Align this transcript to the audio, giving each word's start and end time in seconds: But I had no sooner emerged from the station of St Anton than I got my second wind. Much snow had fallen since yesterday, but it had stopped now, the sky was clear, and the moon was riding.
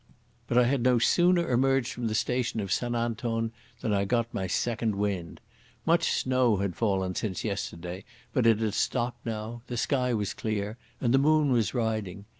But 0.47 0.57
I 0.57 0.63
had 0.63 0.81
no 0.81 0.97
sooner 0.97 1.51
emerged 1.51 1.93
from 1.93 2.07
the 2.07 2.15
station 2.15 2.59
of 2.59 2.71
St 2.71 2.95
Anton 2.95 3.51
than 3.81 3.93
I 3.93 4.03
got 4.05 4.33
my 4.33 4.47
second 4.47 4.95
wind. 4.95 5.39
Much 5.85 6.11
snow 6.11 6.57
had 6.57 6.75
fallen 6.75 7.13
since 7.13 7.43
yesterday, 7.43 8.03
but 8.33 8.47
it 8.47 8.57
had 8.61 8.73
stopped 8.73 9.23
now, 9.27 9.61
the 9.67 9.77
sky 9.77 10.11
was 10.15 10.33
clear, 10.33 10.75
and 10.99 11.13
the 11.13 11.19
moon 11.19 11.51
was 11.51 11.75
riding. 11.75 12.25